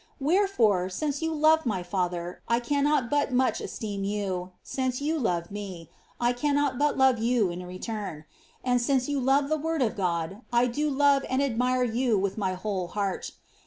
[0.19, 5.51] WhereforOi Mace you love my father, 1 cannot but much esteem you; since you love
[5.51, 8.25] me, I cannot but love you in return;
[8.63, 12.35] and, since you love the Word of GimI, 1 do love and admire you with
[12.35, 13.33] my whole heart.